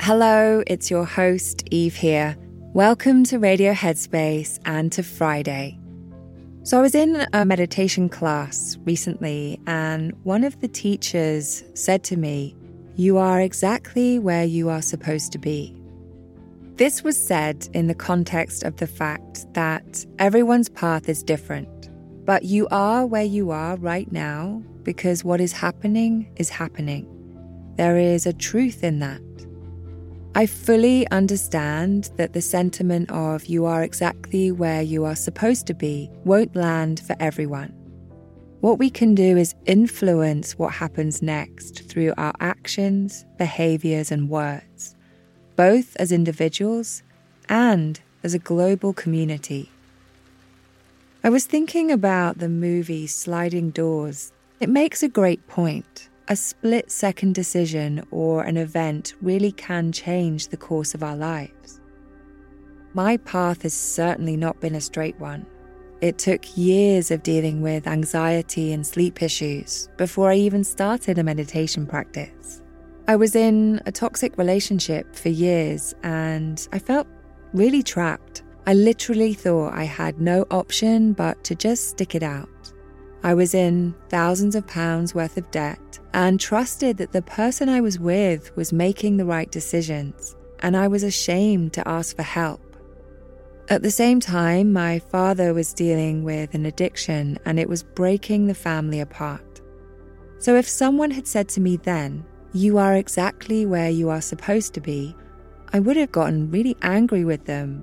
Hello, 0.00 0.62
it's 0.66 0.90
your 0.90 1.06
host, 1.06 1.66
Eve 1.70 1.94
here. 1.94 2.36
Welcome 2.74 3.24
to 3.24 3.38
Radio 3.38 3.72
Headspace 3.72 4.58
and 4.66 4.92
to 4.92 5.02
Friday. 5.02 5.78
So, 6.62 6.78
I 6.78 6.82
was 6.82 6.94
in 6.94 7.26
a 7.32 7.46
meditation 7.46 8.10
class 8.10 8.76
recently, 8.84 9.58
and 9.66 10.12
one 10.24 10.44
of 10.44 10.60
the 10.60 10.68
teachers 10.68 11.64
said 11.72 12.04
to 12.04 12.18
me, 12.18 12.54
You 12.96 13.16
are 13.16 13.40
exactly 13.40 14.18
where 14.18 14.44
you 14.44 14.68
are 14.68 14.82
supposed 14.82 15.32
to 15.32 15.38
be. 15.38 15.74
This 16.76 17.04
was 17.04 17.16
said 17.16 17.68
in 17.72 17.86
the 17.86 17.94
context 17.94 18.64
of 18.64 18.78
the 18.78 18.88
fact 18.88 19.46
that 19.54 20.04
everyone's 20.18 20.68
path 20.68 21.08
is 21.08 21.22
different, 21.22 21.88
but 22.24 22.42
you 22.44 22.66
are 22.72 23.06
where 23.06 23.22
you 23.22 23.52
are 23.52 23.76
right 23.76 24.10
now 24.10 24.60
because 24.82 25.22
what 25.22 25.40
is 25.40 25.52
happening 25.52 26.32
is 26.34 26.50
happening. 26.50 27.06
There 27.76 27.96
is 27.96 28.26
a 28.26 28.32
truth 28.32 28.82
in 28.82 28.98
that. 28.98 29.20
I 30.34 30.46
fully 30.46 31.08
understand 31.12 32.10
that 32.16 32.32
the 32.32 32.42
sentiment 32.42 33.08
of 33.12 33.46
you 33.46 33.66
are 33.66 33.84
exactly 33.84 34.50
where 34.50 34.82
you 34.82 35.04
are 35.04 35.14
supposed 35.14 35.68
to 35.68 35.74
be 35.74 36.10
won't 36.24 36.56
land 36.56 36.98
for 36.98 37.14
everyone. 37.20 37.72
What 38.62 38.80
we 38.80 38.90
can 38.90 39.14
do 39.14 39.36
is 39.36 39.54
influence 39.66 40.58
what 40.58 40.72
happens 40.72 41.22
next 41.22 41.88
through 41.88 42.14
our 42.16 42.32
actions, 42.40 43.24
behaviors, 43.38 44.10
and 44.10 44.28
words, 44.28 44.93
both 45.56 45.96
as 45.96 46.12
individuals 46.12 47.02
and 47.48 48.00
as 48.22 48.34
a 48.34 48.38
global 48.38 48.92
community. 48.92 49.70
I 51.22 51.30
was 51.30 51.46
thinking 51.46 51.90
about 51.90 52.38
the 52.38 52.48
movie 52.48 53.06
Sliding 53.06 53.70
Doors. 53.70 54.32
It 54.60 54.68
makes 54.68 55.02
a 55.02 55.08
great 55.08 55.46
point 55.46 56.08
a 56.26 56.36
split 56.36 56.90
second 56.90 57.34
decision 57.34 58.02
or 58.10 58.44
an 58.44 58.56
event 58.56 59.14
really 59.20 59.52
can 59.52 59.92
change 59.92 60.48
the 60.48 60.56
course 60.56 60.94
of 60.94 61.02
our 61.02 61.16
lives. 61.16 61.80
My 62.94 63.18
path 63.18 63.62
has 63.62 63.74
certainly 63.74 64.36
not 64.36 64.60
been 64.60 64.74
a 64.74 64.80
straight 64.80 65.18
one. 65.20 65.44
It 66.00 66.18
took 66.18 66.56
years 66.56 67.10
of 67.10 67.22
dealing 67.22 67.60
with 67.60 67.86
anxiety 67.86 68.72
and 68.72 68.86
sleep 68.86 69.22
issues 69.22 69.88
before 69.96 70.30
I 70.30 70.36
even 70.36 70.64
started 70.64 71.18
a 71.18 71.24
meditation 71.24 71.86
practice. 71.86 72.62
I 73.06 73.16
was 73.16 73.36
in 73.36 73.82
a 73.84 73.92
toxic 73.92 74.38
relationship 74.38 75.14
for 75.14 75.28
years 75.28 75.94
and 76.02 76.66
I 76.72 76.78
felt 76.78 77.06
really 77.52 77.82
trapped. 77.82 78.42
I 78.66 78.72
literally 78.72 79.34
thought 79.34 79.74
I 79.74 79.84
had 79.84 80.22
no 80.22 80.46
option 80.50 81.12
but 81.12 81.44
to 81.44 81.54
just 81.54 81.90
stick 81.90 82.14
it 82.14 82.22
out. 82.22 82.48
I 83.22 83.34
was 83.34 83.54
in 83.54 83.94
thousands 84.08 84.54
of 84.54 84.66
pounds 84.66 85.14
worth 85.14 85.36
of 85.36 85.50
debt 85.50 85.98
and 86.14 86.40
trusted 86.40 86.96
that 86.96 87.12
the 87.12 87.20
person 87.20 87.68
I 87.68 87.82
was 87.82 87.98
with 87.98 88.56
was 88.56 88.72
making 88.72 89.18
the 89.18 89.26
right 89.26 89.50
decisions, 89.50 90.34
and 90.60 90.74
I 90.74 90.88
was 90.88 91.02
ashamed 91.02 91.74
to 91.74 91.86
ask 91.86 92.16
for 92.16 92.22
help. 92.22 92.62
At 93.68 93.82
the 93.82 93.90
same 93.90 94.18
time, 94.18 94.72
my 94.72 94.98
father 94.98 95.52
was 95.52 95.74
dealing 95.74 96.24
with 96.24 96.54
an 96.54 96.64
addiction 96.64 97.38
and 97.44 97.58
it 97.58 97.68
was 97.68 97.82
breaking 97.82 98.46
the 98.46 98.54
family 98.54 99.00
apart. 99.00 99.60
So 100.38 100.56
if 100.56 100.66
someone 100.66 101.10
had 101.10 101.26
said 101.26 101.48
to 101.50 101.60
me 101.60 101.76
then, 101.76 102.24
You 102.56 102.78
are 102.78 102.94
exactly 102.94 103.66
where 103.66 103.90
you 103.90 104.10
are 104.10 104.20
supposed 104.20 104.74
to 104.74 104.80
be, 104.80 105.16
I 105.72 105.80
would 105.80 105.96
have 105.96 106.12
gotten 106.12 106.52
really 106.52 106.76
angry 106.82 107.24
with 107.24 107.46
them. 107.46 107.82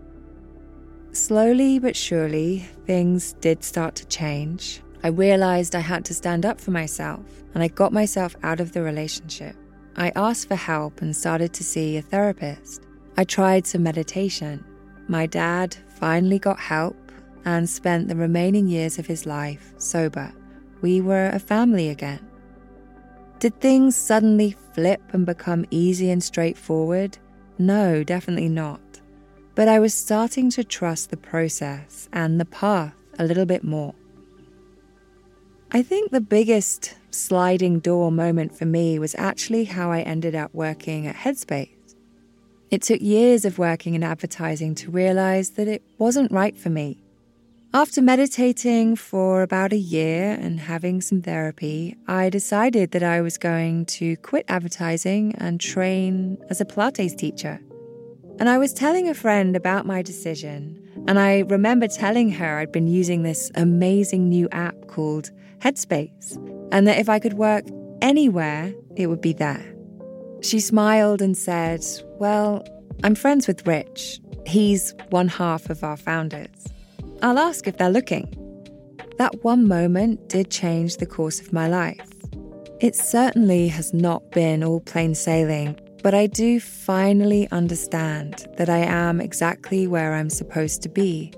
Slowly 1.11 1.77
but 1.77 1.93
surely, 1.93 2.59
things 2.85 3.33
did 3.41 3.65
start 3.65 3.95
to 3.95 4.07
change. 4.07 4.81
I 5.03 5.09
realized 5.09 5.75
I 5.75 5.81
had 5.81 6.05
to 6.05 6.13
stand 6.13 6.45
up 6.45 6.61
for 6.61 6.71
myself, 6.71 7.19
and 7.53 7.61
I 7.61 7.67
got 7.67 7.91
myself 7.91 8.33
out 8.43 8.61
of 8.61 8.71
the 8.71 8.81
relationship. 8.81 9.57
I 9.97 10.13
asked 10.15 10.47
for 10.47 10.55
help 10.55 11.01
and 11.01 11.13
started 11.13 11.51
to 11.51 11.65
see 11.65 11.97
a 11.97 12.01
therapist. 12.01 12.83
I 13.17 13.25
tried 13.25 13.67
some 13.67 13.83
meditation. 13.83 14.63
My 15.09 15.25
dad 15.25 15.75
finally 15.99 16.39
got 16.39 16.61
help 16.61 16.95
and 17.43 17.69
spent 17.69 18.07
the 18.07 18.15
remaining 18.15 18.69
years 18.69 18.97
of 18.97 19.05
his 19.05 19.25
life 19.25 19.73
sober. 19.79 20.31
We 20.79 21.01
were 21.01 21.27
a 21.27 21.39
family 21.39 21.89
again. 21.89 22.25
Did 23.41 23.59
things 23.59 23.95
suddenly 23.95 24.55
flip 24.73 25.01
and 25.13 25.25
become 25.25 25.65
easy 25.71 26.11
and 26.11 26.23
straightforward? 26.23 27.17
No, 27.57 28.03
definitely 28.03 28.49
not. 28.49 28.79
But 29.55 29.67
I 29.67 29.79
was 29.79 29.95
starting 29.95 30.51
to 30.51 30.63
trust 30.63 31.09
the 31.09 31.17
process 31.17 32.07
and 32.13 32.39
the 32.39 32.45
path 32.45 32.93
a 33.17 33.25
little 33.25 33.47
bit 33.47 33.63
more. 33.63 33.95
I 35.71 35.81
think 35.81 36.11
the 36.11 36.21
biggest 36.21 36.95
sliding 37.09 37.79
door 37.79 38.11
moment 38.11 38.55
for 38.55 38.65
me 38.65 38.99
was 38.99 39.15
actually 39.17 39.63
how 39.63 39.91
I 39.91 40.01
ended 40.01 40.35
up 40.35 40.53
working 40.53 41.07
at 41.07 41.15
Headspace. 41.15 41.95
It 42.69 42.83
took 42.83 43.01
years 43.01 43.43
of 43.43 43.57
working 43.57 43.95
in 43.95 44.03
advertising 44.03 44.75
to 44.75 44.91
realize 44.91 45.51
that 45.51 45.67
it 45.67 45.81
wasn't 45.97 46.31
right 46.31 46.55
for 46.55 46.69
me. 46.69 47.01
After 47.73 48.01
meditating 48.01 48.97
for 48.97 49.43
about 49.43 49.71
a 49.71 49.77
year 49.77 50.37
and 50.41 50.59
having 50.59 50.99
some 50.99 51.21
therapy, 51.21 51.95
I 52.05 52.29
decided 52.29 52.91
that 52.91 53.01
I 53.01 53.21
was 53.21 53.37
going 53.37 53.85
to 53.97 54.17
quit 54.17 54.43
advertising 54.49 55.33
and 55.37 55.57
train 55.57 56.37
as 56.49 56.59
a 56.59 56.65
Pilates 56.65 57.15
teacher. 57.15 57.61
And 58.39 58.49
I 58.49 58.57
was 58.57 58.73
telling 58.73 59.07
a 59.07 59.13
friend 59.13 59.55
about 59.55 59.85
my 59.85 60.01
decision, 60.01 60.83
and 61.07 61.17
I 61.17 61.39
remember 61.47 61.87
telling 61.87 62.29
her 62.31 62.59
I'd 62.59 62.73
been 62.73 62.87
using 62.87 63.23
this 63.23 63.49
amazing 63.55 64.27
new 64.27 64.49
app 64.51 64.87
called 64.87 65.31
Headspace, 65.59 66.35
and 66.73 66.85
that 66.87 66.99
if 66.99 67.07
I 67.07 67.19
could 67.19 67.35
work 67.35 67.63
anywhere, 68.01 68.73
it 68.97 69.07
would 69.07 69.21
be 69.21 69.31
there. 69.31 69.63
She 70.41 70.59
smiled 70.59 71.21
and 71.21 71.37
said, 71.37 71.85
Well, 72.19 72.67
I'm 73.05 73.15
friends 73.15 73.47
with 73.47 73.65
Rich. 73.65 74.19
He's 74.45 74.93
one 75.09 75.29
half 75.29 75.69
of 75.69 75.85
our 75.85 75.95
founders. 75.95 76.67
I'll 77.21 77.37
ask 77.37 77.67
if 77.67 77.77
they're 77.77 77.89
looking. 77.89 78.33
That 79.17 79.43
one 79.43 79.67
moment 79.67 80.27
did 80.27 80.49
change 80.49 80.97
the 80.97 81.05
course 81.05 81.39
of 81.39 81.53
my 81.53 81.67
life. 81.67 82.09
It 82.79 82.95
certainly 82.95 83.67
has 83.67 83.93
not 83.93 84.31
been 84.31 84.63
all 84.63 84.79
plain 84.79 85.13
sailing, 85.13 85.79
but 86.01 86.15
I 86.15 86.25
do 86.25 86.59
finally 86.59 87.47
understand 87.51 88.47
that 88.57 88.69
I 88.69 88.79
am 88.79 89.21
exactly 89.21 89.85
where 89.85 90.15
I'm 90.15 90.31
supposed 90.31 90.81
to 90.81 90.89
be, 90.89 91.31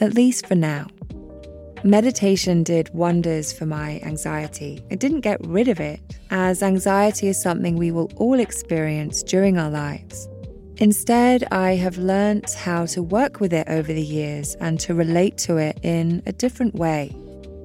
at 0.00 0.12
least 0.12 0.46
for 0.46 0.54
now. 0.54 0.88
Meditation 1.82 2.62
did 2.62 2.90
wonders 2.92 3.52
for 3.52 3.64
my 3.64 4.00
anxiety. 4.04 4.84
It 4.90 5.00
didn't 5.00 5.22
get 5.22 5.44
rid 5.46 5.68
of 5.68 5.80
it, 5.80 6.00
as 6.30 6.62
anxiety 6.62 7.28
is 7.28 7.40
something 7.40 7.76
we 7.76 7.90
will 7.90 8.10
all 8.16 8.38
experience 8.38 9.22
during 9.22 9.56
our 9.58 9.70
lives. 9.70 10.28
Instead, 10.82 11.44
I 11.52 11.76
have 11.76 11.96
learnt 11.96 12.54
how 12.54 12.86
to 12.86 13.04
work 13.04 13.38
with 13.38 13.52
it 13.52 13.68
over 13.68 13.92
the 13.92 14.02
years 14.02 14.56
and 14.56 14.80
to 14.80 14.94
relate 14.94 15.38
to 15.38 15.56
it 15.56 15.78
in 15.84 16.24
a 16.26 16.32
different 16.32 16.74
way. 16.74 17.14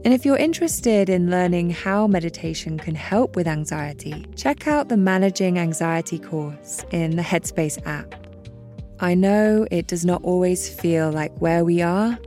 And 0.05 0.13
if 0.13 0.23
you're 0.23 0.37
interested 0.37 1.09
in 1.09 1.31
learning 1.31 1.71
how 1.71 2.05
meditation 2.05 2.77
can 2.77 2.93
help 2.93 3.35
with 3.35 3.47
anxiety, 3.47 4.23
check 4.35 4.67
out 4.67 4.89
the 4.89 4.97
Managing 4.97 5.57
Anxiety 5.57 6.19
course 6.19 6.85
in 6.91 7.15
the 7.15 7.23
Headspace 7.23 7.83
app. 7.87 8.13
I 8.99 9.15
know 9.15 9.65
it 9.71 9.87
does 9.87 10.05
not 10.05 10.23
always 10.23 10.69
feel 10.69 11.11
like 11.11 11.35
where 11.41 11.65
we 11.65 11.81
are 11.81 12.19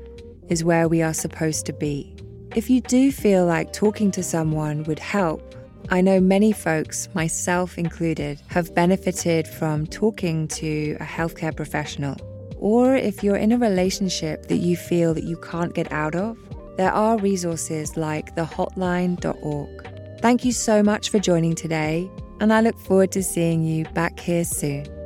is 0.49 0.65
where 0.65 0.89
we 0.89 1.03
are 1.03 1.15
supposed 1.15 1.67
to 1.67 1.73
be. 1.73 2.17
If 2.57 2.69
you 2.69 2.81
do 2.81 3.13
feel 3.13 3.47
like 3.47 3.73
talking 3.73 4.11
to 4.11 4.25
someone 4.25 4.83
would 4.85 4.99
help, 4.99 5.55
I 5.89 6.01
know 6.01 6.21
many 6.21 6.53
folks, 6.53 7.09
myself 7.15 7.79
included, 7.79 8.41
have 8.49 8.75
benefited 8.75 9.49
from 9.49 9.87
talking 9.87 10.47
to 10.49 10.97
a 11.01 11.05
healthcare 11.05 11.57
professional. 11.57 12.17
Or 12.59 12.95
if 12.95 13.25
you're 13.25 13.37
in 13.37 13.53
a 13.53 13.59
relationship 13.59 14.47
that 14.47 14.59
you 14.59 14.77
feel 14.77 15.15
that 15.15 15.25
you 15.25 15.37
can't 15.39 15.75
get 15.75 15.91
out 15.93 16.15
of, 16.15 16.37
there 16.77 16.93
are 16.93 17.19
resources 17.19 17.97
like 17.97 18.37
thehotline.org. 18.37 20.21
Thank 20.21 20.45
you 20.45 20.53
so 20.53 20.83
much 20.83 21.09
for 21.11 21.19
joining 21.19 21.55
today, 21.55 22.11
and 22.41 22.53
I 22.53 22.61
look 22.61 22.79
forward 22.79 23.13
to 23.13 23.23
seeing 23.23 23.65
you 23.65 23.85
back 23.95 24.21
here 24.21 24.45
soon. 24.45 25.00